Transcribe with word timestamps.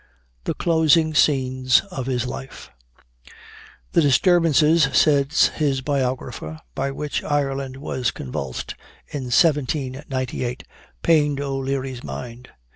THE 0.45 0.55
CLOSING 0.55 1.13
SCENES 1.13 1.81
OF 1.91 2.07
HIS 2.07 2.25
LIFE. 2.25 2.71
"The 3.91 4.01
disturbances," 4.01 4.89
says 4.93 5.51
his 5.57 5.81
biographer, 5.81 6.59
"by 6.73 6.89
which 6.89 7.23
Ireland 7.23 7.77
was 7.77 8.09
convulsed 8.09 8.73
in 9.09 9.25
1798 9.25 10.63
pained 11.03 11.39
O'Leary's 11.39 12.03
mind. 12.03 12.49